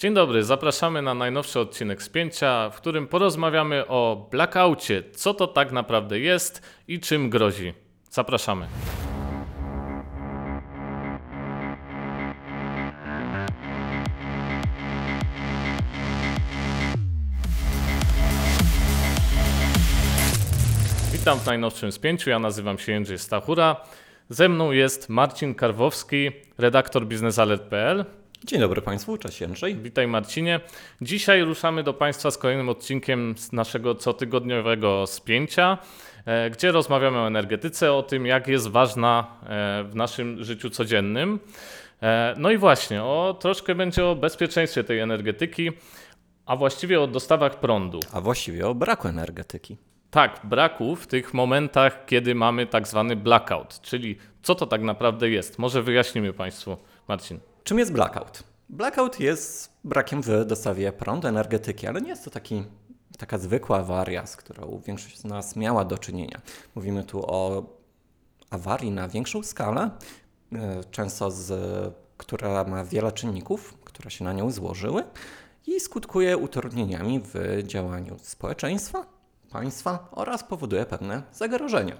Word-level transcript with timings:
Dzień 0.00 0.14
dobry, 0.14 0.44
zapraszamy 0.44 1.02
na 1.02 1.14
najnowszy 1.14 1.60
odcinek 1.60 2.02
Spięcia, 2.02 2.70
w 2.70 2.76
którym 2.76 3.06
porozmawiamy 3.06 3.86
o 3.86 4.28
blackoutie, 4.30 5.02
co 5.14 5.34
to 5.34 5.46
tak 5.46 5.72
naprawdę 5.72 6.18
jest 6.18 6.62
i 6.88 7.00
czym 7.00 7.30
grozi. 7.30 7.74
Zapraszamy. 8.10 8.66
Witam 21.12 21.38
w 21.38 21.46
najnowszym 21.46 21.92
spięciu. 21.92 22.30
Ja 22.30 22.38
nazywam 22.38 22.78
się 22.78 22.92
Jędrzej 22.92 23.18
Stachura. 23.18 23.76
Ze 24.28 24.48
mną 24.48 24.70
jest 24.70 25.08
Marcin 25.08 25.54
Karwowski, 25.54 26.30
redaktor 26.58 27.06
biznesalert.pl. 27.06 28.19
Dzień 28.44 28.60
dobry 28.60 28.82
Państwu, 28.82 29.18
cześć 29.18 29.40
Jędrzej. 29.40 29.76
Witaj 29.76 30.08
Marcinie. 30.08 30.60
Dzisiaj 31.00 31.42
ruszamy 31.42 31.82
do 31.82 31.94
Państwa 31.94 32.30
z 32.30 32.38
kolejnym 32.38 32.68
odcinkiem 32.68 33.34
z 33.38 33.52
naszego 33.52 33.94
cotygodniowego 33.94 35.06
spięcia, 35.06 35.78
e, 36.26 36.50
gdzie 36.50 36.72
rozmawiamy 36.72 37.18
o 37.18 37.26
energetyce, 37.26 37.92
o 37.92 38.02
tym 38.02 38.26
jak 38.26 38.48
jest 38.48 38.68
ważna 38.68 39.26
e, 39.42 39.84
w 39.84 39.94
naszym 39.94 40.44
życiu 40.44 40.70
codziennym. 40.70 41.40
E, 42.02 42.34
no 42.38 42.50
i 42.50 42.56
właśnie, 42.56 43.02
o, 43.02 43.36
troszkę 43.40 43.74
będzie 43.74 44.06
o 44.06 44.16
bezpieczeństwie 44.16 44.84
tej 44.84 44.98
energetyki, 44.98 45.70
a 46.46 46.56
właściwie 46.56 47.00
o 47.00 47.06
dostawach 47.06 47.60
prądu. 47.60 48.00
A 48.12 48.20
właściwie 48.20 48.68
o 48.68 48.74
braku 48.74 49.08
energetyki. 49.08 49.76
Tak, 50.10 50.40
braku 50.44 50.96
w 50.96 51.06
tych 51.06 51.34
momentach, 51.34 52.06
kiedy 52.06 52.34
mamy 52.34 52.66
tak 52.66 52.88
zwany 52.88 53.16
blackout, 53.16 53.80
czyli 53.80 54.18
co 54.42 54.54
to 54.54 54.66
tak 54.66 54.82
naprawdę 54.82 55.30
jest. 55.30 55.58
Może 55.58 55.82
wyjaśnimy 55.82 56.32
Państwu, 56.32 56.76
Marcin. 57.08 57.40
Czym 57.64 57.78
jest 57.78 57.92
blackout? 57.92 58.42
Blackout 58.68 59.20
jest 59.20 59.72
brakiem 59.84 60.22
w 60.22 60.44
dostawie 60.44 60.92
prądu, 60.92 61.28
energetyki, 61.28 61.86
ale 61.86 62.00
nie 62.00 62.08
jest 62.08 62.24
to 62.24 62.30
taki, 62.30 62.64
taka 63.18 63.38
zwykła 63.38 63.78
awaria, 63.78 64.26
z 64.26 64.36
którą 64.36 64.80
większość 64.86 65.18
z 65.18 65.24
nas 65.24 65.56
miała 65.56 65.84
do 65.84 65.98
czynienia. 65.98 66.40
Mówimy 66.74 67.04
tu 67.04 67.22
o 67.26 67.66
awarii 68.50 68.90
na 68.90 69.08
większą 69.08 69.42
skalę, 69.42 69.90
e, 70.52 70.84
często 70.90 71.30
z, 71.30 71.52
która 72.16 72.64
ma 72.64 72.84
wiele 72.84 73.12
czynników, 73.12 73.74
które 73.84 74.10
się 74.10 74.24
na 74.24 74.32
nią 74.32 74.50
złożyły 74.50 75.04
i 75.66 75.80
skutkuje 75.80 76.36
utrudnieniami 76.36 77.20
w 77.24 77.62
działaniu 77.62 78.16
społeczeństwa, 78.22 79.06
państwa 79.50 80.08
oraz 80.12 80.44
powoduje 80.44 80.86
pewne 80.86 81.22
zagrożenia. 81.32 81.96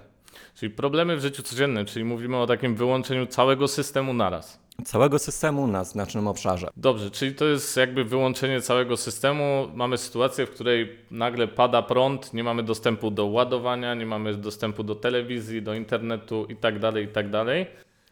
Czyli 0.55 0.69
problemy 0.73 1.17
w 1.17 1.21
życiu 1.21 1.43
codziennym, 1.43 1.85
czyli 1.85 2.05
mówimy 2.05 2.37
o 2.37 2.47
takim 2.47 2.75
wyłączeniu 2.75 3.25
całego 3.25 3.67
systemu 3.67 4.13
naraz. 4.13 4.59
Całego 4.85 5.19
systemu 5.19 5.67
na 5.67 5.83
znacznym 5.83 6.27
obszarze. 6.27 6.69
Dobrze, 6.77 7.11
czyli 7.11 7.35
to 7.35 7.45
jest 7.45 7.77
jakby 7.77 8.03
wyłączenie 8.03 8.61
całego 8.61 8.97
systemu. 8.97 9.67
Mamy 9.73 9.97
sytuację, 9.97 10.45
w 10.45 10.51
której 10.51 10.97
nagle 11.11 11.47
pada 11.47 11.81
prąd, 11.81 12.33
nie 12.33 12.43
mamy 12.43 12.63
dostępu 12.63 13.11
do 13.11 13.25
ładowania, 13.25 13.95
nie 13.95 14.05
mamy 14.05 14.33
dostępu 14.35 14.83
do 14.83 14.95
telewizji, 14.95 15.61
do 15.61 15.73
internetu 15.73 16.45
itd., 16.49 17.01
itd. 17.01 17.65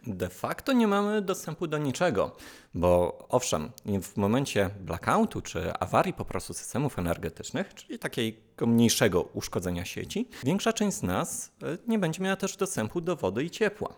De 0.07 0.29
facto 0.29 0.73
nie 0.73 0.88
mamy 0.88 1.21
dostępu 1.21 1.67
do 1.67 1.77
niczego, 1.77 2.35
bo 2.73 3.17
owszem, 3.29 3.71
w 4.01 4.17
momencie 4.17 4.69
blackoutu 4.79 5.41
czy 5.41 5.73
awarii 5.73 6.13
po 6.13 6.25
prostu 6.25 6.53
systemów 6.53 6.99
energetycznych, 6.99 7.73
czyli 7.73 7.99
takiego 7.99 8.67
mniejszego 8.67 9.21
uszkodzenia 9.21 9.85
sieci, 9.85 10.29
większa 10.44 10.73
część 10.73 10.97
z 10.97 11.03
nas 11.03 11.51
e, 11.63 11.77
nie 11.88 11.99
będzie 11.99 12.23
miała 12.23 12.35
też 12.35 12.57
dostępu 12.57 13.01
do 13.01 13.16
wody 13.16 13.44
i 13.44 13.49
ciepła. 13.49 13.94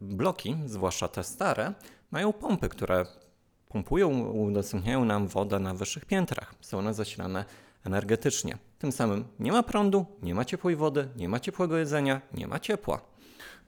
Bloki, 0.00 0.56
zwłaszcza 0.66 1.08
te 1.08 1.24
stare, 1.24 1.72
mają 2.10 2.32
pompy, 2.32 2.68
które 2.68 3.06
pompują, 3.68 4.20
udostępniają 4.20 5.04
nam 5.04 5.28
wodę 5.28 5.58
na 5.58 5.74
wyższych 5.74 6.04
piętrach. 6.04 6.54
Są 6.60 6.78
one 6.78 6.94
zasilane 6.94 7.44
energetycznie. 7.84 8.58
Tym 8.78 8.92
samym 8.92 9.24
nie 9.38 9.52
ma 9.52 9.62
prądu, 9.62 10.06
nie 10.22 10.34
ma 10.34 10.44
ciepłej 10.44 10.76
wody, 10.76 11.08
nie 11.16 11.28
ma 11.28 11.40
ciepłego 11.40 11.78
jedzenia, 11.78 12.20
nie 12.34 12.46
ma 12.46 12.58
ciepła. 12.58 13.00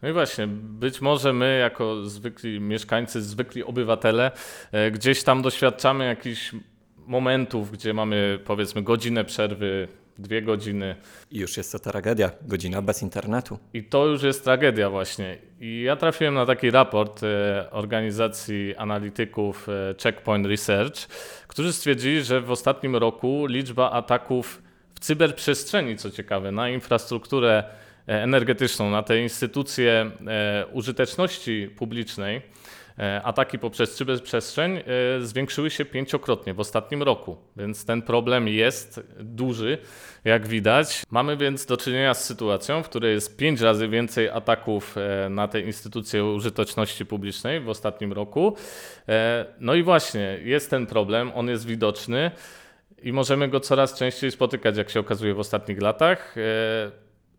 No 0.03 0.09
i 0.09 0.13
właśnie, 0.13 0.47
być 0.47 1.01
może 1.01 1.33
my, 1.33 1.59
jako 1.59 2.05
zwykli 2.05 2.61
mieszkańcy, 2.61 3.23
zwykli 3.23 3.65
obywatele, 3.65 4.31
e, 4.73 4.91
gdzieś 4.91 5.23
tam 5.23 5.43
doświadczamy 5.43 6.07
jakichś 6.07 6.55
momentów, 6.97 7.71
gdzie 7.71 7.95
mamy 7.95 8.39
powiedzmy 8.45 8.83
godzinę 8.83 9.25
przerwy, 9.25 9.89
dwie 10.23 10.43
godziny. 10.43 10.97
I 11.31 11.39
już 11.39 11.57
jest 11.57 11.73
to 11.73 11.79
tragedia, 11.79 12.31
godzina 12.43 12.83
bez 12.83 13.03
internetu. 13.03 13.59
I 13.75 13.85
to 13.85 14.07
już 14.07 14.23
jest 14.23 14.45
tragedia 14.45 14.91
właśnie. 14.91 15.39
I 15.61 15.83
ja 15.83 15.97
trafiłem 15.97 16.35
na 16.35 16.47
taki 16.47 16.71
raport 16.71 17.23
e, 17.23 17.71
organizacji 17.71 18.77
analityków 18.77 19.69
e, 19.69 19.95
Checkpoint 20.03 20.47
Research, 20.47 21.07
którzy 21.47 21.73
stwierdzili, 21.73 22.23
że 22.23 22.41
w 22.41 22.51
ostatnim 22.51 22.97
roku 22.97 23.47
liczba 23.47 23.91
ataków 23.91 24.63
w 24.95 25.01
cyberprzestrzeni, 25.01 25.97
co 25.97 26.11
ciekawe, 26.11 26.53
na 26.53 26.69
infrastrukturę 26.69 27.65
E, 28.09 28.23
energetyczną, 28.23 28.91
na 28.91 29.03
te 29.03 29.23
instytucje 29.23 30.11
użyteczności 30.73 31.71
publicznej, 31.77 32.43
ataki 33.23 33.59
poprzez 33.59 33.95
cyberprzestrzeń 33.95 34.81
zwiększyły 35.21 35.71
się 35.71 35.85
pięciokrotnie 35.85 36.55
w 36.55 36.61
ostatnim 36.61 37.03
roku, 37.03 37.37
więc 37.57 37.85
ten 37.85 38.03
problem 38.03 38.49
jest 38.49 39.01
duży, 39.21 39.79
jak 40.25 40.47
widać. 40.47 41.03
Mamy 41.11 41.37
więc 41.37 41.67
do 41.67 41.77
czynienia 41.77 42.15
z 42.15 42.25
sytuacją, 42.25 42.83
w 42.83 42.89
której 42.89 43.15
jest 43.15 43.37
pięć 43.37 43.61
razy 43.61 43.89
więcej 43.89 44.29
ataków 44.29 44.97
na 45.31 45.49
te 45.49 45.61
instytucje 45.61 46.25
użyteczności 46.25 47.07
publicznej 47.07 47.61
w 47.61 47.69
ostatnim 47.69 48.13
roku. 48.13 48.57
No 49.61 49.75
i 49.75 49.83
właśnie, 49.83 50.39
jest 50.43 50.71
ten 50.71 50.87
problem, 50.87 51.33
on 51.35 51.49
jest 51.49 51.67
widoczny 51.67 52.31
i 53.03 53.13
możemy 53.13 53.49
go 53.49 53.61
coraz 53.61 53.99
częściej 53.99 54.31
spotykać, 54.31 54.77
jak 54.77 54.91
się 54.91 55.01
okazuje 55.01 55.35
w 55.35 55.39
ostatnich 55.39 55.83
latach. 55.83 56.35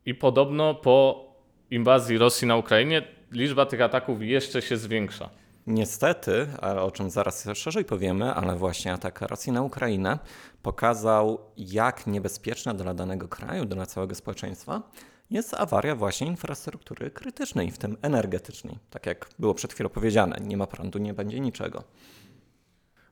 I 0.06 0.16
podobno 0.16 0.75
po 0.75 1.25
inwazji 1.72 2.18
Rosji 2.18 2.47
na 2.47 2.56
Ukrainie 2.56 3.02
liczba 3.31 3.66
tych 3.66 3.81
ataków 3.81 4.22
jeszcze 4.22 4.62
się 4.62 4.78
zwiększa. 4.78 5.30
Niestety, 5.68 6.47
o 6.81 6.91
czym 6.91 7.09
zaraz 7.09 7.47
szerzej 7.53 7.85
powiemy, 7.85 8.34
ale 8.34 8.56
właśnie 8.56 8.94
atak 8.94 9.22
Rosji 9.22 9.51
na 9.51 9.62
Ukrainę 9.62 10.19
pokazał, 10.62 11.40
jak 11.57 12.07
niebezpieczna 12.07 12.74
dla 12.74 12.94
danego 12.94 13.28
kraju, 13.28 13.66
dla 13.66 13.85
całego 13.85 14.16
społeczeństwa 14.16 14.81
jest 15.29 15.53
awaria 15.53 15.96
właśnie 15.96 16.28
infrastruktury 16.28 17.12
krytycznej, 17.12 17.72
w 17.72 17.78
tym 17.78 17.97
energetycznej. 18.01 18.78
Tak 18.90 19.06
jak 19.06 19.29
było 19.40 19.53
przed 19.53 19.74
chwilą 19.74 19.90
powiedziane, 19.90 20.38
nie 20.41 20.57
ma 20.57 20.68
prądu, 20.68 21.00
nie 21.00 21.13
będzie 21.13 21.40
niczego. 21.40 21.84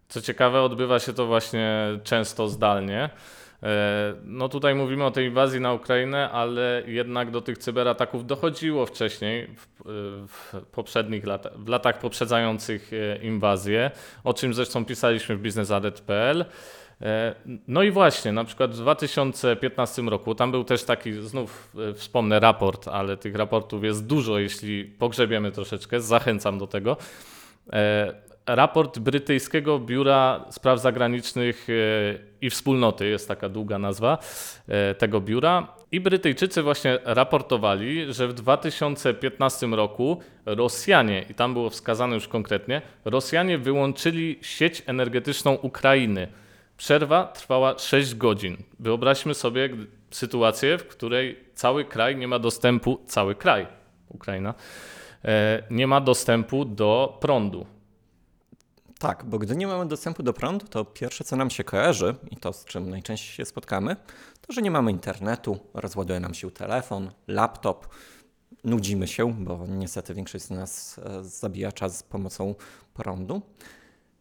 Co 0.09 0.22
ciekawe, 0.22 0.62
odbywa 0.62 1.00
się 1.00 1.13
to 1.13 1.28
właśnie 1.28 2.00
często 2.03 2.47
zdalnie. 2.50 3.09
E, 3.63 4.13
no 4.23 4.49
tutaj 4.49 4.75
mówimy 4.75 5.05
o 5.05 5.11
tej 5.11 5.27
inwazji 5.27 5.59
na 5.59 5.73
Ukrainę, 5.73 6.29
ale 6.31 6.83
jednak 6.88 7.31
do 7.31 7.41
tych 7.41 7.57
cyberataków 7.57 8.25
dochodziło 8.25 8.85
wcześniej, 8.85 9.47
w, 9.47 9.67
w 10.27 10.66
poprzednich 10.72 11.25
latach, 11.25 11.59
w 11.59 11.67
latach 11.67 12.00
poprzedzających 12.00 12.91
e, 12.94 13.17
inwazję, 13.23 13.91
o 14.23 14.33
czym 14.33 14.53
zresztą 14.53 14.85
pisaliśmy 14.85 15.38
w 15.38 15.41
biznesadet.pl. 15.41 16.45
E, 17.01 17.35
no 17.67 17.83
i 17.83 17.91
właśnie, 17.91 18.31
na 18.31 18.44
przykład 18.44 18.71
w 18.71 18.77
2015 18.77 20.01
roku, 20.01 20.35
tam 20.35 20.51
był 20.51 20.63
też 20.63 20.83
taki, 20.83 21.13
znów 21.13 21.75
wspomnę 21.95 22.39
raport, 22.39 22.88
ale 22.88 23.17
tych 23.17 23.35
raportów 23.35 23.83
jest 23.83 24.05
dużo, 24.05 24.39
jeśli 24.39 24.85
pogrzebiemy 24.85 25.51
troszeczkę, 25.51 26.01
zachęcam 26.01 26.59
do 26.59 26.67
tego 26.67 26.97
raport 28.46 29.00
brytyjskiego 29.00 29.79
Biura 29.79 30.46
Spraw 30.50 30.81
Zagranicznych 30.81 31.68
e, 31.69 31.74
i 32.41 32.50
Wspólnoty, 32.50 33.07
jest 33.07 33.28
taka 33.28 33.50
długa 33.50 33.79
nazwa 33.79 34.18
e, 34.68 34.96
tego 34.96 35.22
biura. 35.22 35.68
I 35.91 36.00
Brytyjczycy 36.00 36.63
właśnie 36.63 37.00
raportowali, 37.03 38.13
że 38.13 38.28
w 38.28 38.34
2015 38.34 39.68
roku 39.68 40.22
Rosjanie, 40.46 41.25
i 41.30 41.34
tam 41.34 41.53
było 41.53 41.69
wskazane 41.69 42.16
już 42.16 42.28
konkretnie, 42.28 42.81
Rosjanie 43.06 43.57
wyłączyli 43.57 44.40
sieć 44.41 44.84
energetyczną 44.85 45.53
Ukrainy. 45.53 46.28
Przerwa 46.78 47.24
trwała 47.24 47.80
6 47.80 48.15
godzin. 48.15 48.57
Wyobraźmy 48.80 49.33
sobie 49.33 49.69
sytuację, 50.12 50.77
w 50.77 50.88
której 50.88 51.39
cały 51.54 51.86
kraj 51.86 52.15
nie 52.15 52.27
ma 52.27 52.39
dostępu, 52.39 53.00
cały 53.06 53.36
kraj, 53.36 53.68
Ukraina, 54.10 54.54
e, 55.25 55.63
nie 55.69 55.88
ma 55.88 56.01
dostępu 56.01 56.65
do 56.65 57.18
prądu. 57.21 57.65
Tak, 59.01 59.25
bo 59.25 59.39
gdy 59.39 59.56
nie 59.56 59.68
mamy 59.68 59.86
dostępu 59.86 60.24
do 60.24 60.33
prądu, 60.33 60.68
to 60.68 60.86
pierwsze 60.86 61.24
co 61.24 61.36
nam 61.36 61.50
się 61.50 61.63
kojarzy 61.63 62.15
i 62.31 62.38
to 62.38 62.53
z 62.53 62.65
czym 62.65 62.89
najczęściej 62.89 63.36
się 63.36 63.45
spotkamy, 63.45 63.95
to 64.42 64.53
że 64.53 64.62
nie 64.62 64.71
mamy 64.71 64.92
internetu, 64.92 65.59
rozładuje 65.74 66.19
nam 66.19 66.33
się 66.33 66.51
telefon, 66.51 67.12
laptop, 67.27 67.88
nudzimy 68.63 69.07
się, 69.07 69.33
bo 69.33 69.68
niestety 69.68 70.13
większość 70.13 70.45
z 70.45 70.50
nas 70.50 71.00
e, 71.00 71.24
zabija 71.24 71.71
czas 71.71 71.98
z 71.98 72.03
pomocą 72.03 72.56
prądu. 72.94 73.42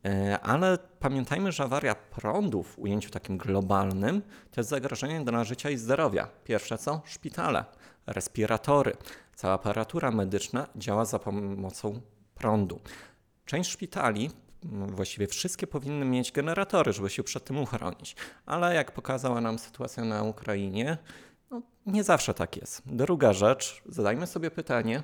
E, 0.05 0.41
ale 0.41 0.79
pamiętajmy, 1.01 1.53
że 1.53 1.65
awaria 1.65 1.95
prądu 1.95 2.63
w 2.63 2.79
ujęciu 2.79 3.11
takim 3.11 3.39
globalnym 3.39 4.23
to 4.51 4.61
jest 4.61 4.71
zagrożenie 4.71 5.21
dla 5.25 5.45
życia 5.45 5.71
i 5.71 5.77
zdrowia. 5.77 6.29
Pierwsze 6.45 6.79
co? 6.79 7.03
Szpitale, 7.05 7.65
respiratory, 8.07 8.97
cała 9.35 9.55
aparatura 9.55 10.11
medyczna 10.11 10.67
działa 10.77 11.05
za 11.05 11.19
pomocą 11.19 12.01
prądu. 12.35 12.81
Część 13.47 13.71
szpitali 13.71 14.31
właściwie 14.63 15.27
wszystkie 15.27 15.67
powinny 15.67 16.05
mieć 16.05 16.33
generatory, 16.33 16.93
żeby 16.93 17.11
się 17.11 17.23
przed 17.23 17.45
tym 17.45 17.59
uchronić. 17.59 18.17
Ale 18.47 18.75
jak 18.75 18.93
pokazała 18.93 19.41
nam 19.41 19.59
sytuacja 19.59 20.05
na 20.05 20.23
Ukrainie, 20.23 20.99
no, 21.51 21.63
nie 21.87 22.05
zawsze 22.05 22.35
tak 22.35 22.57
jest. 22.57 22.83
Druga 22.87 23.33
rzecz, 23.33 23.83
zadajmy 23.87 24.27
sobie 24.27 24.51
pytanie, 24.51 25.03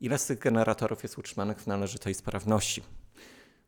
ile 0.00 0.18
z 0.18 0.26
tych 0.26 0.38
generatorów 0.38 1.02
jest 1.02 1.18
utrzymanych 1.18 1.60
w 1.60 1.66
należytej 1.66 2.14
sprawności. 2.14 2.82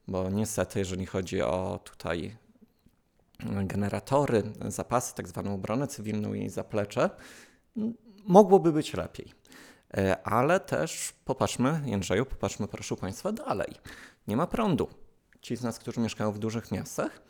Bo 0.09 0.31
niestety, 0.31 0.79
jeżeli 0.79 1.07
chodzi 1.07 1.43
o 1.43 1.81
tutaj 1.85 2.37
generatory, 3.65 4.43
zapasy, 4.69 5.15
tak 5.15 5.29
zwaną 5.29 5.55
obronę 5.55 5.87
cywilną 5.87 6.35
i 6.35 6.49
zaplecze, 6.49 7.11
m, 7.77 7.95
mogłoby 8.25 8.73
być 8.73 8.95
lepiej. 8.95 9.33
E, 9.97 10.27
Ale 10.27 10.61
też 10.61 11.13
popatrzmy, 11.25 11.83
Jędrzeju, 11.85 12.27
popatrzmy 12.27 12.69
proszę 12.69 12.97
Państwa 12.97 13.33
dalej. 13.33 13.75
Nie 14.29 14.37
ma 14.37 14.47
prądu. 14.47 14.89
Ci 15.43 15.56
z 15.56 15.62
nas, 15.62 15.79
którzy 15.79 16.00
mieszkają 16.00 16.33
w 16.33 16.39
dużych 16.39 16.71
miastach, 16.71 17.23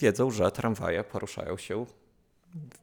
wiedzą, 0.00 0.30
że 0.30 0.50
tramwaje 0.50 1.04
poruszają 1.04 1.56
się 1.56 1.86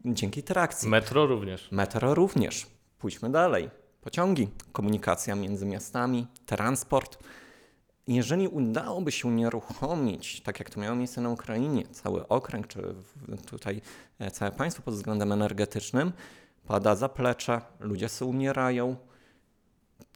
dzięki 0.06 0.44
trakcji. 0.44 0.90
Metro 0.90 1.28
również. 1.28 1.72
Metro 1.72 2.16
również. 2.16 2.68
Pójdźmy 3.00 3.30
dalej. 3.30 3.70
Pociągi, 4.02 4.50
komunikacja 4.72 5.36
między 5.36 5.66
miastami, 5.66 6.28
transport. 6.46 7.18
Jeżeli 8.08 8.48
udałoby 8.48 9.12
się 9.12 9.28
unieruchomić, 9.28 10.42
tak 10.42 10.60
jak 10.60 10.70
to 10.70 10.80
miało 10.80 10.96
miejsce 10.96 11.22
na 11.22 11.30
Ukrainie, 11.30 11.88
cały 11.88 12.28
okręg, 12.28 12.68
czy 12.68 12.96
tutaj 13.48 13.82
e, 14.20 14.32
całe 14.32 14.52
państwo 14.52 14.84
pod 14.84 14.94
względem 14.94 15.32
energetycznym, 15.32 16.12
pada 16.68 16.96
zaplecze, 16.96 17.62
ludzie 17.80 18.10
sobie 18.10 18.30
umierają, 18.30 18.96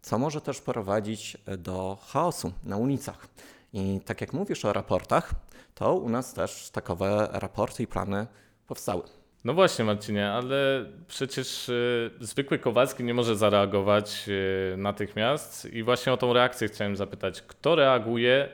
co 0.01 0.19
może 0.19 0.41
też 0.41 0.61
prowadzić 0.61 1.37
e, 1.45 1.57
do 1.57 1.97
chaosu 2.07 2.51
na 2.63 2.77
ulicach. 2.77 3.27
I 3.73 4.01
tak 4.05 4.21
jak 4.21 4.33
mówisz 4.33 4.65
o 4.65 4.73
raportach, 4.73 5.33
to 5.75 5.95
u 5.95 6.09
nas 6.09 6.33
też 6.33 6.69
takowe 6.69 7.29
raporty 7.31 7.83
i 7.83 7.87
plany 7.87 8.27
powstały. 8.67 9.03
No 9.43 9.53
właśnie, 9.53 9.85
Marcinie, 9.85 10.29
ale 10.29 10.85
przecież 11.07 11.69
y, 11.69 12.11
zwykły 12.19 12.59
Kowalski 12.59 13.03
nie 13.03 13.13
może 13.13 13.35
zareagować 13.35 14.25
y, 14.27 14.77
natychmiast 14.77 15.65
i 15.65 15.83
właśnie 15.83 16.13
o 16.13 16.17
tą 16.17 16.33
reakcję 16.33 16.67
chciałem 16.67 16.95
zapytać. 16.95 17.41
Kto 17.41 17.75
reaguje 17.75 18.49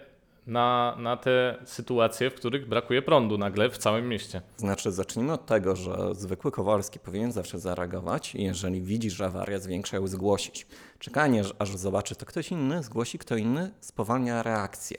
na, 0.48 0.96
na 1.00 1.18
te 1.18 1.56
sytuacje, 1.66 2.30
w 2.30 2.34
których 2.36 2.68
brakuje 2.70 3.02
prądu 3.02 3.38
nagle 3.38 3.70
w 3.70 3.78
całym 3.78 4.10
mieście? 4.10 4.42
Znaczy, 4.58 4.92
zacznijmy 4.92 5.34
od 5.34 5.46
tego, 5.46 5.76
że 5.76 5.98
zwykły 6.16 6.52
Kowalski 6.52 7.00
powinien 7.00 7.32
zawsze 7.32 7.60
zareagować 7.60 8.36
i 8.36 8.44
jeżeli 8.44 8.82
widzi, 8.82 9.10
że 9.10 9.26
awaria 9.26 9.60
zwiększa, 9.60 9.98
ją 9.98 10.08
zgłosić. 10.08 10.68
Czekanie, 11.00 11.44
aż- 11.60 11.76
zobaczy 11.78 12.16
to 12.16 12.26
ktoś 12.26 12.52
inny, 12.52 12.84
zgłosi 12.84 13.18
kto 13.20 13.36
inny, 13.36 13.72
spowalnia 13.80 14.44
reakcję. 14.44 14.98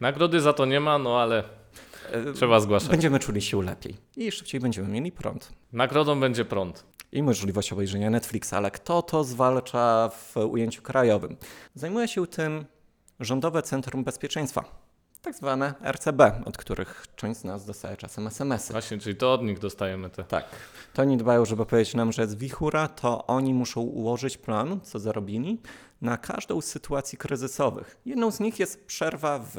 Nagrody 0.00 0.40
za 0.40 0.52
to 0.52 0.66
nie 0.66 0.80
ma, 0.80 0.98
no 0.98 1.20
ale 1.20 1.44
E, 2.12 2.32
trzeba 2.32 2.60
zgłaszać. 2.60 2.90
Będziemy 2.90 3.18
czuli 3.18 3.42
się 3.42 3.62
lepiej 3.62 3.96
i 4.16 4.32
szybciej 4.32 4.60
będziemy 4.60 4.88
mieli 4.88 5.12
prąd. 5.12 5.52
Nagrodą 5.72 6.20
będzie 6.20 6.44
prąd. 6.44 6.84
I 7.12 7.22
możliwość 7.22 7.72
obejrzenia 7.72 8.10
Netflixa, 8.10 8.52
ale 8.52 8.70
kto 8.70 9.02
to 9.02 9.24
zwalcza 9.24 10.10
w 10.12 10.36
ujęciu 10.36 10.82
krajowym? 10.82 11.36
Zajmuje 11.74 12.08
się 12.08 12.26
tym 12.26 12.64
Rządowe 13.20 13.62
Centrum 13.62 14.04
Bezpieczeństwa, 14.04 14.64
tak 15.22 15.34
zwane 15.34 15.74
RCB, 15.92 16.20
od 16.44 16.56
których 16.56 17.06
część 17.16 17.40
z 17.40 17.44
nas 17.44 17.64
dostaje 17.64 17.96
czasem 17.96 18.26
SMS-y. 18.26 18.72
Właśnie, 18.72 18.98
czyli 18.98 19.16
to 19.16 19.32
od 19.32 19.42
nich 19.42 19.58
dostajemy 19.58 20.10
te. 20.10 20.24
Tak. 20.24 20.44
To 20.94 21.02
oni 21.02 21.16
dbają, 21.16 21.44
żeby 21.44 21.66
powiedzieć 21.66 21.94
nam, 21.94 22.12
że 22.12 22.22
jest 22.22 22.38
wichura, 22.38 22.88
to 22.88 23.26
oni 23.26 23.54
muszą 23.54 23.80
ułożyć 23.80 24.38
plan, 24.38 24.80
co 24.82 24.98
zarobili, 24.98 25.60
na 26.00 26.16
każdą 26.16 26.60
z 26.60 26.64
sytuacji 26.64 27.18
kryzysowych. 27.18 27.96
Jedną 28.06 28.30
z 28.30 28.40
nich 28.40 28.58
jest 28.58 28.86
przerwa 28.86 29.38
w 29.38 29.56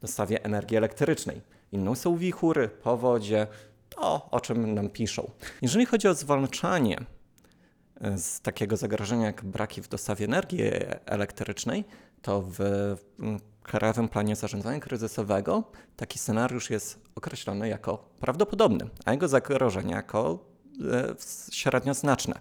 dostawie 0.00 0.44
energii 0.44 0.76
elektrycznej. 0.76 1.40
Inną 1.72 1.94
są 1.94 2.16
wichury, 2.16 2.68
powodzie, 2.68 3.46
to 3.88 4.30
o 4.30 4.40
czym 4.40 4.74
nam 4.74 4.88
piszą. 4.88 5.30
Jeżeli 5.62 5.86
chodzi 5.86 6.08
o 6.08 6.14
zwalczanie 6.14 6.98
e, 8.00 8.18
z 8.18 8.40
takiego 8.40 8.76
zagrożenia 8.76 9.26
jak 9.26 9.44
braki 9.44 9.82
w 9.82 9.88
dostawie 9.88 10.24
energii 10.24 10.60
elektrycznej, 11.06 11.84
to 12.22 12.42
w 12.42 12.60
mm, 13.20 13.40
Krajowym 13.62 14.08
Planie 14.08 14.36
Zarządzania 14.36 14.80
Kryzysowego 14.80 15.64
taki 15.96 16.18
scenariusz 16.18 16.70
jest 16.70 17.00
określony 17.14 17.68
jako 17.68 18.04
prawdopodobny, 18.20 18.88
a 19.04 19.12
jego 19.12 19.28
zagrożenie 19.28 19.94
jako 19.94 20.38
e, 20.92 21.14
średnio 21.52 21.94
znaczne. 21.94 22.40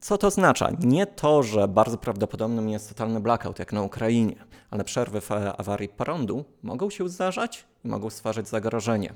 Co 0.00 0.18
to 0.18 0.26
oznacza? 0.26 0.70
Nie 0.78 1.06
to, 1.06 1.42
że 1.42 1.68
bardzo 1.68 1.98
prawdopodobnym 1.98 2.68
jest 2.68 2.88
totalny 2.88 3.20
blackout, 3.20 3.58
jak 3.58 3.72
na 3.72 3.82
Ukrainie, 3.82 4.36
ale 4.70 4.84
przerwy 4.84 5.20
w 5.20 5.32
e, 5.32 5.56
awarii 5.56 5.88
prądu 5.88 6.44
mogą 6.62 6.90
się 6.90 7.08
zdarzać 7.08 7.64
i 7.84 7.88
mogą 7.88 8.10
stwarzać 8.10 8.48
zagrożenie. 8.48 9.14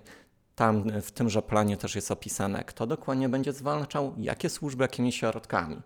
Tam 0.55 0.91
e, 0.91 1.01
w 1.03 1.13
tymże 1.13 1.43
planie 1.43 1.77
też 1.77 1.95
jest 1.95 2.11
opisane, 2.11 2.65
kto 2.65 2.87
dokładnie 2.87 3.29
będzie 3.29 3.53
zwalczał, 3.53 4.15
jakie 4.19 4.51
służby, 4.51 4.85
jakimi 4.85 5.13
środkami. 5.13 5.77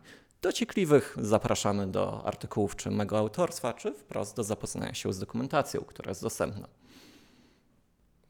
Dociekliwych 0.43 1.17
zapraszamy 1.21 1.87
do 1.87 2.27
artykułów 2.27 2.77
czy 2.77 2.91
mego 2.91 3.19
autorstwa, 3.19 3.73
czy 3.73 3.93
wprost 3.93 4.37
do 4.37 4.45
zapoznania 4.45 4.95
się 4.95 5.13
z 5.13 5.19
dokumentacją, 5.19 5.81
która 5.81 6.11
jest 6.11 6.23
dostępna. 6.23 6.69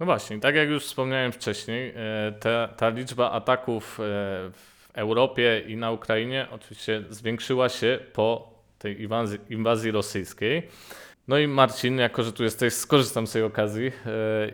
No 0.00 0.06
właśnie, 0.06 0.40
tak 0.40 0.54
jak 0.54 0.68
już 0.68 0.84
wspomniałem 0.84 1.32
wcześniej, 1.32 1.92
e, 1.96 2.32
ta, 2.40 2.68
ta 2.68 2.88
liczba 2.88 3.30
ataków 3.30 4.00
e, 4.00 4.02
w 4.52 4.90
Europie 4.94 5.64
i 5.66 5.76
na 5.76 5.90
Ukrainie 5.90 6.46
oczywiście 6.50 7.04
zwiększyła 7.10 7.68
się 7.68 7.98
po 8.12 8.54
tej 8.78 9.02
inwazji, 9.02 9.38
inwazji 9.50 9.90
rosyjskiej. 9.90 10.68
No 11.30 11.38
i 11.38 11.48
Marcin, 11.48 11.98
jako 11.98 12.22
że 12.22 12.32
tu 12.32 12.44
jesteś, 12.44 12.74
skorzystam 12.74 13.26
z 13.26 13.32
tej 13.32 13.42
okazji 13.42 13.86
e, 13.86 13.92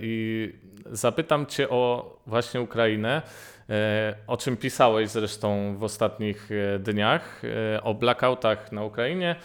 i 0.01 0.53
zapytam 0.91 1.47
Cię 1.47 1.69
o 1.69 2.13
właśnie 2.27 2.61
Ukrainę, 2.61 3.23
e, 3.71 4.15
o 4.27 4.37
czym 4.37 4.57
pisałeś 4.57 5.11
zresztą 5.11 5.77
w 5.79 5.85
ostatnich 5.85 6.49
e, 6.53 6.79
dniach, 6.79 7.43
o 7.83 7.95
blackoutach 7.95 8.73
na 8.73 8.85
Ukrainie 8.85 9.37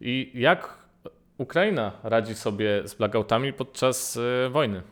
i 0.00 0.30
jak 0.34 0.78
Ukraina 1.38 1.92
radzi 2.02 2.34
sobie 2.34 2.88
z 2.88 2.94
blackoutami 2.94 3.52
podczas 3.52 4.18
wojny. 4.50 4.82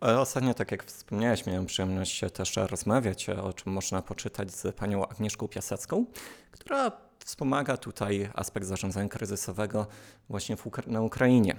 Ostatnio, 0.00 0.54
tak 0.54 0.70
jak 0.70 0.84
wspomniałeś, 0.84 1.46
miałem 1.46 1.66
przyjemność 1.66 2.20
też 2.34 2.56
rozmawiać, 2.56 3.28
o 3.28 3.52
czym 3.52 3.72
można 3.72 4.02
poczytać 4.02 4.52
z 4.52 4.76
panią 4.76 5.08
Agnieszką 5.08 5.48
Piasecką, 5.48 6.06
która 6.50 6.92
wspomaga 7.24 7.76
tutaj 7.76 8.30
aspekt 8.34 8.66
zarządzania 8.66 9.08
kryzysowego 9.08 9.86
właśnie 10.28 10.56
Ukra- 10.56 10.88
na 10.88 11.00
Ukrainie. 11.00 11.56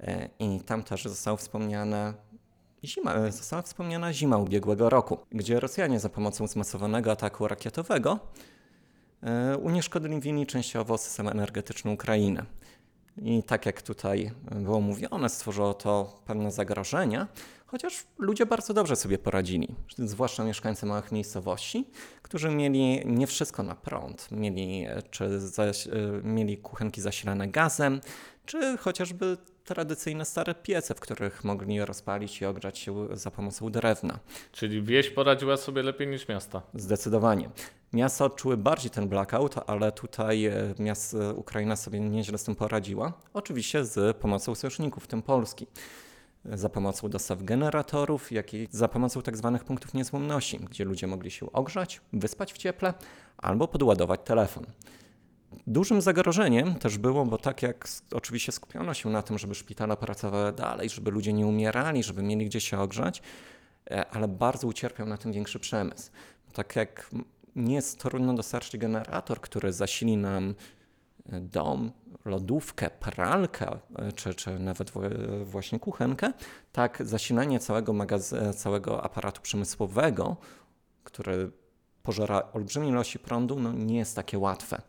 E, 0.00 0.28
I 0.38 0.60
tam 0.60 0.82
też 0.82 1.04
została 1.04 1.36
wspomniana 1.36 2.14
zima, 2.84 3.14
e, 3.14 3.32
została 3.32 3.62
wspomniana 3.62 4.12
zima 4.12 4.36
ubiegłego 4.36 4.90
roku, 4.90 5.18
gdzie 5.32 5.60
Rosjanie 5.60 6.00
za 6.00 6.08
pomocą 6.08 6.46
zmasowanego 6.46 7.12
ataku 7.12 7.48
rakietowego 7.48 8.18
e, 9.22 9.56
unieszkodliwili 9.56 10.46
częściowo 10.46 10.98
system 10.98 11.28
energetyczny 11.28 11.90
Ukrainy. 11.90 12.44
I 13.22 13.42
tak 13.42 13.66
jak 13.66 13.82
tutaj 13.82 14.30
było 14.50 14.80
mówione, 14.80 15.28
stworzyło 15.28 15.74
to 15.74 16.20
pewne 16.26 16.50
zagrożenia, 16.50 17.28
chociaż 17.66 18.04
ludzie 18.18 18.46
bardzo 18.46 18.74
dobrze 18.74 18.96
sobie 18.96 19.18
poradzili, 19.18 19.68
zwłaszcza 19.98 20.44
mieszkańcy 20.44 20.86
małych 20.86 21.12
miejscowości, 21.12 21.84
którzy 22.22 22.50
mieli 22.50 23.02
nie 23.06 23.26
wszystko 23.26 23.62
na 23.62 23.74
prąd. 23.74 24.28
Mieli, 24.32 24.84
e, 24.84 25.02
czy 25.10 25.40
zaś, 25.40 25.86
e, 25.86 25.90
mieli 26.22 26.58
kuchenki 26.58 27.00
zasilane 27.00 27.48
gazem, 27.48 28.00
czy 28.46 28.76
chociażby 28.76 29.36
tradycyjne 29.64 30.24
stare 30.24 30.54
piece, 30.54 30.94
w 30.94 31.00
których 31.00 31.44
mogli 31.44 31.84
rozpalić 31.84 32.40
i 32.40 32.44
ogrzać 32.44 32.78
się 32.78 33.16
za 33.16 33.30
pomocą 33.30 33.70
drewna. 33.70 34.18
Czyli 34.52 34.82
wieś 34.82 35.10
poradziła 35.10 35.56
sobie 35.56 35.82
lepiej 35.82 36.08
niż 36.08 36.28
miasta. 36.28 36.62
Zdecydowanie. 36.74 37.50
Miasta 37.92 38.24
odczuły 38.24 38.56
bardziej 38.56 38.90
ten 38.90 39.08
blackout, 39.08 39.54
ale 39.66 39.92
tutaj 39.92 40.46
e, 40.46 40.74
miast, 40.78 41.14
e, 41.14 41.34
Ukraina 41.34 41.76
sobie 41.76 42.00
nieźle 42.00 42.38
z 42.38 42.44
tym 42.44 42.54
poradziła. 42.54 43.12
Oczywiście 43.34 43.84
z 43.84 44.16
pomocą 44.16 44.54
sojuszników, 44.54 45.04
w 45.04 45.06
tym 45.06 45.22
Polski. 45.22 45.66
Za 46.44 46.68
pomocą 46.68 47.08
dostaw 47.08 47.42
generatorów, 47.42 48.32
jak 48.32 48.54
i 48.54 48.68
za 48.70 48.88
pomocą 48.88 49.22
tak 49.22 49.36
zwanych 49.36 49.64
punktów 49.64 49.94
niezłomności, 49.94 50.58
gdzie 50.58 50.84
ludzie 50.84 51.06
mogli 51.06 51.30
się 51.30 51.52
ogrzać, 51.52 52.00
wyspać 52.12 52.52
w 52.52 52.58
cieple 52.58 52.94
albo 53.36 53.68
podładować 53.68 54.20
telefon. 54.24 54.66
Dużym 55.66 56.00
zagrożeniem 56.00 56.74
też 56.74 56.98
było, 56.98 57.24
bo 57.26 57.38
tak 57.38 57.62
jak 57.62 57.88
oczywiście 58.12 58.52
skupiono 58.52 58.94
się 58.94 59.10
na 59.10 59.22
tym, 59.22 59.38
żeby 59.38 59.54
szpitale 59.54 59.96
pracowały 59.96 60.52
dalej, 60.52 60.90
żeby 60.90 61.10
ludzie 61.10 61.32
nie 61.32 61.46
umierali, 61.46 62.02
żeby 62.02 62.22
mieli 62.22 62.46
gdzie 62.46 62.60
się 62.60 62.78
ogrzać, 62.78 63.22
e, 63.90 64.06
ale 64.10 64.28
bardzo 64.28 64.66
ucierpiał 64.66 65.06
na 65.06 65.16
tym 65.16 65.32
większy 65.32 65.58
przemysł. 65.58 66.10
Tak 66.52 66.76
jak 66.76 67.10
nie 67.56 67.74
jest 67.74 67.98
trudno 67.98 68.34
dostarczyć 68.34 68.80
generator, 68.80 69.40
który 69.40 69.72
zasili 69.72 70.16
nam 70.16 70.54
e, 71.32 71.40
dom, 71.40 71.92
lodówkę, 72.24 72.90
pralkę, 72.90 73.78
e, 73.96 74.12
czy, 74.12 74.34
czy 74.34 74.58
nawet 74.58 74.92
właśnie 75.44 75.80
kuchenkę, 75.80 76.32
tak 76.72 77.02
zasilanie 77.06 77.58
całego, 77.58 77.92
magaz- 77.92 78.54
całego 78.54 79.04
aparatu 79.04 79.42
przemysłowego, 79.42 80.36
który 81.04 81.50
pożera 82.02 82.52
olbrzymie 82.52 82.88
ilości 82.88 83.18
prądu, 83.18 83.60
no 83.60 83.72
nie 83.72 83.98
jest 83.98 84.16
takie 84.16 84.38
łatwe. 84.38 84.82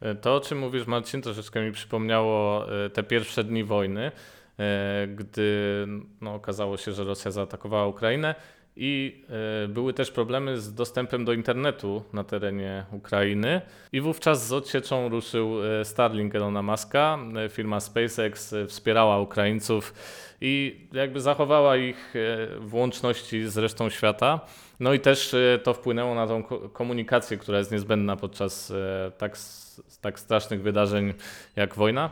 E, 0.00 0.14
To, 0.14 0.34
o 0.36 0.40
czym 0.40 0.58
mówisz, 0.58 0.86
Marcin, 0.86 1.22
troszeczkę 1.22 1.64
mi 1.66 1.72
przypomniało 1.72 2.66
e, 2.84 2.90
te 2.90 3.02
pierwsze 3.02 3.44
dni 3.44 3.64
wojny, 3.64 4.12
e, 4.58 5.06
gdy 5.16 5.86
no, 6.20 6.34
okazało 6.34 6.76
się, 6.76 6.92
że 6.92 7.04
Rosja 7.04 7.30
zaatakowała 7.30 7.86
Ukrainę 7.86 8.34
i 8.78 9.24
były 9.68 9.92
też 9.92 10.10
problemy 10.10 10.60
z 10.60 10.74
dostępem 10.74 11.24
do 11.24 11.32
internetu 11.32 12.02
na 12.12 12.24
terenie 12.24 12.84
Ukrainy. 12.92 13.60
I 13.92 14.00
wówczas 14.00 14.46
z 14.46 14.52
odsieczą 14.52 15.08
ruszył 15.08 15.52
Starlink 15.84 16.34
Elona 16.34 16.62
Muska. 16.62 17.18
Firma 17.50 17.80
SpaceX 17.80 18.54
wspierała 18.68 19.18
Ukraińców 19.20 19.94
i 20.40 20.80
jakby 20.92 21.20
zachowała 21.20 21.76
ich 21.76 22.14
w 22.60 22.74
łączności 22.74 23.48
z 23.48 23.58
resztą 23.58 23.90
świata. 23.90 24.40
No 24.80 24.92
i 24.92 25.00
też 25.00 25.36
to 25.62 25.74
wpłynęło 25.74 26.14
na 26.14 26.26
tą 26.26 26.42
ko- 26.42 26.68
komunikację, 26.68 27.36
która 27.36 27.58
jest 27.58 27.72
niezbędna 27.72 28.16
podczas 28.16 28.72
tak, 29.18 29.36
s- 29.78 29.98
tak 29.98 30.20
strasznych 30.20 30.62
wydarzeń 30.62 31.14
jak 31.56 31.74
wojna. 31.74 32.10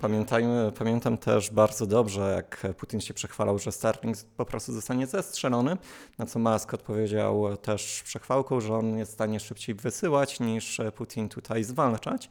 Pamiętajmy, 0.00 0.72
pamiętam 0.78 1.18
też 1.18 1.50
bardzo 1.50 1.86
dobrze, 1.86 2.32
jak 2.36 2.74
Putin 2.76 3.00
się 3.00 3.14
przechwalał, 3.14 3.58
że 3.58 3.72
Starlink 3.72 4.16
po 4.36 4.44
prostu 4.44 4.72
zostanie 4.72 5.06
zestrzelony, 5.06 5.76
na 6.18 6.26
co 6.26 6.38
Musk 6.38 6.74
odpowiedział 6.74 7.56
też 7.56 8.02
przechwałką, 8.02 8.60
że 8.60 8.74
on 8.74 8.98
jest 8.98 9.10
w 9.10 9.14
stanie 9.14 9.40
szybciej 9.40 9.74
wysyłać 9.74 10.40
niż 10.40 10.80
Putin 10.96 11.28
tutaj 11.28 11.64
zwalczać. 11.64 12.30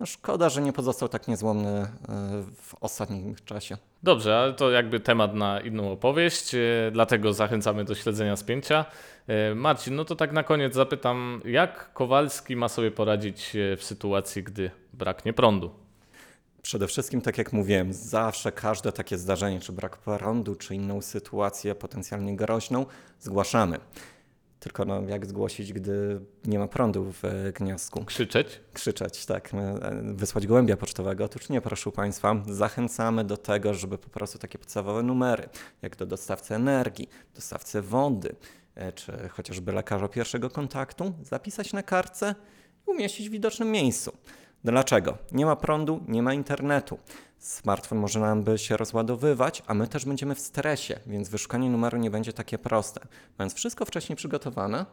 No 0.00 0.06
szkoda, 0.06 0.48
że 0.48 0.62
nie 0.62 0.72
pozostał 0.72 1.08
tak 1.08 1.28
niezłomny 1.28 1.70
e, 1.70 1.88
w 2.56 2.74
ostatnim 2.80 3.34
czasie. 3.44 3.76
Dobrze, 4.02 4.38
ale 4.38 4.52
to 4.52 4.70
jakby 4.70 5.00
temat 5.00 5.34
na 5.34 5.60
inną 5.60 5.92
opowieść, 5.92 6.54
e, 6.54 6.58
dlatego 6.92 7.32
zachęcamy 7.32 7.84
do 7.84 7.94
śledzenia 7.94 8.36
spięcia. 8.36 8.84
E, 9.26 9.54
Marcin, 9.54 9.94
no 9.94 10.04
to 10.04 10.16
tak 10.16 10.32
na 10.32 10.42
koniec 10.42 10.74
zapytam, 10.74 11.42
jak 11.44 11.92
Kowalski 11.92 12.56
ma 12.56 12.68
sobie 12.68 12.90
poradzić 12.90 13.50
w 13.76 13.84
sytuacji, 13.84 14.42
gdy 14.42 14.70
braknie 14.92 15.32
prądu? 15.32 15.70
Przede 16.62 16.86
wszystkim, 16.86 17.20
tak 17.20 17.38
jak 17.38 17.52
mówiłem, 17.52 17.92
zawsze 17.92 18.52
każde 18.52 18.92
takie 18.92 19.18
zdarzenie, 19.18 19.60
czy 19.60 19.72
brak 19.72 19.96
prądu, 19.96 20.54
czy 20.54 20.74
inną 20.74 21.02
sytuację 21.02 21.74
potencjalnie 21.74 22.36
groźną, 22.36 22.86
zgłaszamy. 23.20 23.78
Tylko 24.60 24.84
no, 24.84 25.02
jak 25.02 25.26
zgłosić, 25.26 25.72
gdy 25.72 26.20
nie 26.44 26.58
ma 26.58 26.68
prądu 26.68 27.12
w 27.12 27.24
e, 27.24 27.52
gniazdku? 27.52 28.04
Krzyczeć? 28.04 28.60
Krzyczeć, 28.72 29.26
tak, 29.26 29.54
e, 29.54 29.80
wysłać 30.02 30.46
gołębia 30.46 30.76
pocztowego. 30.76 31.24
Otóż 31.24 31.48
nie, 31.48 31.60
proszę 31.60 31.92
Państwa, 31.92 32.42
zachęcamy 32.46 33.24
do 33.24 33.36
tego, 33.36 33.74
żeby 33.74 33.98
po 33.98 34.10
prostu 34.10 34.38
takie 34.38 34.58
podstawowe 34.58 35.02
numery, 35.02 35.48
jak 35.82 35.96
do 35.96 36.06
dostawcy 36.06 36.54
energii, 36.54 37.08
dostawcy 37.34 37.82
wody, 37.82 38.36
e, 38.74 38.92
czy 38.92 39.28
chociażby 39.28 39.72
lekarza 39.72 40.08
pierwszego 40.08 40.50
kontaktu, 40.50 41.12
zapisać 41.22 41.72
na 41.72 41.82
kartce 41.82 42.34
i 42.86 42.90
umieścić 42.90 43.28
w 43.28 43.32
widocznym 43.32 43.70
miejscu. 43.70 44.12
Dlaczego? 44.64 45.18
Nie 45.32 45.46
ma 45.46 45.56
prądu, 45.56 46.04
nie 46.08 46.22
ma 46.22 46.34
internetu. 46.34 46.98
Smartfon 47.38 47.98
może 47.98 48.20
nam 48.20 48.42
by 48.42 48.58
się 48.58 48.76
rozładowywać, 48.76 49.62
a 49.66 49.74
my 49.74 49.88
też 49.88 50.04
będziemy 50.04 50.34
w 50.34 50.40
stresie, 50.40 51.00
więc 51.06 51.28
wyszukanie 51.28 51.70
numeru 51.70 51.98
nie 51.98 52.10
będzie 52.10 52.32
takie 52.32 52.58
proste. 52.58 53.00
Mając 53.38 53.54
wszystko 53.54 53.84
wcześniej 53.84 54.16
przygotowane, 54.16 54.86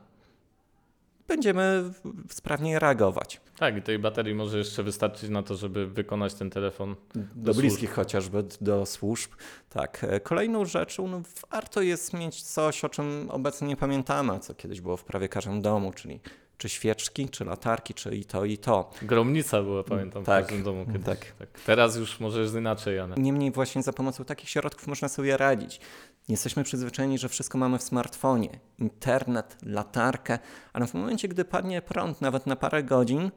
będziemy 1.27 1.83
sprawniej 2.29 2.79
reagować. 2.79 3.41
Tak, 3.57 3.77
i 3.77 3.81
tej 3.81 3.99
baterii 3.99 4.35
może 4.35 4.57
jeszcze 4.57 4.83
wystarczyć 4.83 5.29
na 5.29 5.43
to, 5.43 5.55
żeby 5.55 5.87
wykonać 5.87 6.33
ten 6.33 6.49
telefon. 6.49 6.95
Do 7.15 7.53
służb. 7.53 7.59
bliskich 7.61 7.93
chociażby, 7.93 8.43
do 8.61 8.85
służb. 8.85 9.31
Tak. 9.69 10.03
E, 10.03 10.19
Kolejną 10.19 10.65
rzeczą, 10.65 11.07
no, 11.07 11.21
warto 11.51 11.81
jest 11.81 12.13
mieć 12.13 12.43
coś, 12.43 12.83
o 12.83 12.89
czym 12.89 13.27
obecnie 13.31 13.67
nie 13.67 13.77
pamiętamy, 13.77 14.33
a 14.33 14.39
co 14.39 14.55
kiedyś 14.55 14.81
było 14.81 14.97
w 14.97 15.03
prawie 15.03 15.29
każdym 15.29 15.61
domu, 15.61 15.93
czyli 15.93 16.19
czy 16.57 16.69
świeczki, 16.69 17.29
czy 17.29 17.45
latarki, 17.45 17.93
czy 17.93 18.15
i 18.15 18.25
to, 18.25 18.45
i 18.45 18.57
to. 18.57 18.89
Gromnica 19.01 19.61
była, 19.63 19.83
pamiętam, 19.83 20.23
w 20.23 20.25
Tak, 20.25 20.45
każdym 20.45 20.63
domu 20.63 20.85
kiedyś. 20.85 21.05
tak. 21.05 21.25
Tak. 21.39 21.49
Teraz 21.65 21.95
już 21.95 22.19
może 22.19 22.41
jest 22.41 22.55
inaczej, 22.55 22.95
Janek. 22.97 23.17
Niemniej 23.17 23.51
właśnie 23.51 23.83
za 23.83 23.93
pomocą 23.93 24.25
takich 24.25 24.49
środków 24.49 24.87
można 24.87 25.07
sobie 25.09 25.37
radzić. 25.37 25.79
Jesteśmy 26.27 26.63
przyzwyczajeni, 26.63 27.17
że 27.17 27.29
wszystko 27.29 27.57
mamy 27.57 27.77
w 27.77 27.83
smartfonie. 27.83 28.59
Internet, 28.79 29.57
latarkę, 29.63 30.39
ale 30.73 30.87
w 30.87 30.93
momencie, 30.93 31.27
gdy 31.27 31.45
padnie 31.45 31.81
prąd 31.81 32.21
nawet 32.21 32.47
na 32.47 32.55
parę 32.55 32.83
godzin, 32.83 33.31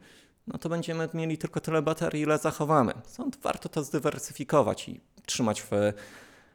no 0.46 0.58
to 0.58 0.68
będziemy 0.68 1.08
mieli 1.14 1.38
tylko 1.38 1.60
tyle 1.60 1.82
baterii, 1.82 2.22
ile 2.22 2.38
zachowamy. 2.38 2.92
Stąd 3.06 3.36
warto 3.42 3.68
to 3.68 3.84
zdywersyfikować 3.84 4.88
i 4.88 5.00
trzymać 5.26 5.62
w 5.62 5.70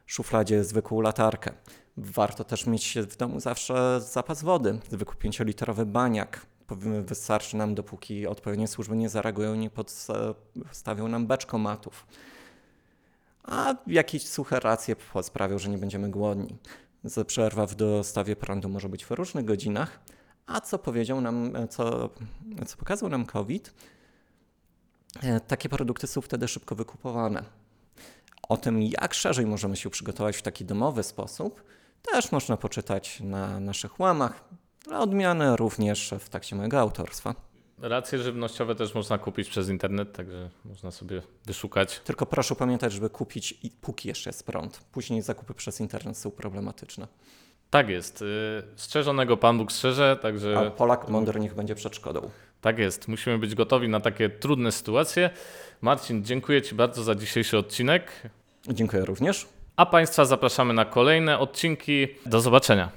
szufladzie 0.06 0.64
zwykłą 0.64 1.00
latarkę. 1.00 1.52
Warto 1.96 2.44
też 2.44 2.66
mieć 2.66 2.98
w 3.10 3.16
domu 3.16 3.40
zawsze 3.40 4.00
zapas 4.00 4.42
wody, 4.42 4.78
zwykły 4.90 5.14
5-litrowy 5.30 5.84
baniak. 5.84 6.46
Powi- 6.68 7.04
Wystarczy 7.04 7.56
nam, 7.56 7.74
dopóki 7.74 8.26
odpowiednie 8.26 8.68
służby 8.68 8.96
nie 8.96 9.08
zareagują, 9.08 9.54
nie 9.54 9.70
podstawią 9.70 11.08
nam 11.08 11.26
beczkomatów 11.26 12.06
a 13.44 13.74
jakieś 13.86 14.28
suche 14.28 14.60
racje 14.60 14.96
sprawią, 15.22 15.58
że 15.58 15.68
nie 15.68 15.78
będziemy 15.78 16.10
głodni. 16.10 16.56
Przerwa 17.26 17.66
w 17.66 17.74
dostawie 17.74 18.36
prądu 18.36 18.68
może 18.68 18.88
być 18.88 19.04
w 19.04 19.10
różnych 19.10 19.44
godzinach, 19.44 20.00
a 20.46 20.60
co 20.60 20.78
powiedział 20.78 21.20
nam, 21.20 21.56
e, 21.56 21.68
co, 21.68 22.10
co 22.66 22.76
pokazał 22.76 23.08
nam 23.08 23.26
COVID, 23.26 23.74
e, 25.22 25.40
takie 25.40 25.68
produkty 25.68 26.06
są 26.06 26.20
wtedy 26.20 26.48
szybko 26.48 26.74
wykupowane. 26.74 27.44
O 28.48 28.56
tym, 28.56 28.82
jak 28.82 29.14
szerzej 29.14 29.46
możemy 29.46 29.76
się 29.76 29.90
przygotować 29.90 30.36
w 30.36 30.42
taki 30.42 30.64
domowy 30.64 31.02
sposób, 31.02 31.64
też 32.12 32.32
można 32.32 32.56
poczytać 32.56 33.20
na 33.20 33.60
naszych 33.60 34.00
łamach. 34.00 34.44
Dla 34.84 35.00
odmiany 35.00 35.56
również 35.56 36.14
w 36.20 36.28
takcie 36.28 36.56
mojego 36.56 36.80
autorstwa. 36.80 37.34
Racje 37.78 38.18
żywnościowe 38.18 38.74
też 38.74 38.94
można 38.94 39.18
kupić 39.18 39.48
przez 39.48 39.68
internet, 39.68 40.12
także 40.12 40.50
można 40.64 40.90
sobie 40.90 41.22
wyszukać. 41.46 42.00
Tylko 42.04 42.26
proszę 42.26 42.54
pamiętać, 42.54 42.92
żeby 42.92 43.10
kupić, 43.10 43.54
i 43.62 43.70
póki 43.70 44.08
jeszcze 44.08 44.30
jest 44.30 44.46
prąd. 44.46 44.78
Później 44.92 45.22
zakupy 45.22 45.54
przez 45.54 45.80
internet 45.80 46.18
są 46.18 46.30
problematyczne. 46.30 47.06
Tak 47.70 47.88
jest. 47.88 48.22
y, 48.22 48.26
Strzeżonego 48.76 49.36
Pan 49.36 49.58
Bóg 49.58 49.72
strzeże, 49.72 50.16
także 50.22 50.58
A 50.58 50.70
Polak 50.70 51.08
mądry 51.08 51.40
niech 51.40 51.54
będzie 51.54 51.74
przed 51.74 51.96
szkodą. 51.96 52.30
tak 52.60 52.78
jest. 52.78 53.08
Musimy 53.08 53.38
być 53.38 53.54
gotowi 53.54 53.88
na 53.88 54.00
takie 54.00 54.30
trudne 54.30 54.72
sytuacje. 54.72 55.30
Marcin, 55.80 56.24
dziękuję 56.24 56.62
Ci 56.62 56.74
bardzo 56.74 57.02
za 57.02 57.14
dzisiejszy 57.14 57.58
odcinek. 57.58 58.22
Dziękuję 58.68 59.04
również. 59.04 59.46
A 59.76 59.86
Państwa 59.86 60.24
zapraszamy 60.24 60.74
na 60.74 60.84
kolejne 60.84 61.38
odcinki. 61.38 62.06
Do 62.26 62.40
zobaczenia. 62.40 62.90